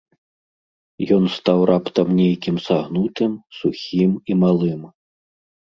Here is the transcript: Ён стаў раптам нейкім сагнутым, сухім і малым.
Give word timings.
Ён 1.17 1.23
стаў 1.37 1.59
раптам 1.71 2.07
нейкім 2.21 2.55
сагнутым, 2.69 3.31
сухім 3.61 4.11
і 4.31 4.41
малым. 4.47 4.81